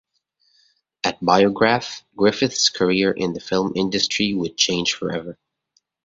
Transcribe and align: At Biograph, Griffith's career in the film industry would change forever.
At 1.03 1.23
Biograph, 1.23 2.03
Griffith's 2.15 2.69
career 2.69 3.11
in 3.11 3.33
the 3.33 3.39
film 3.39 3.73
industry 3.75 4.33
would 4.33 4.57
change 4.57 4.95
forever. 4.95 5.37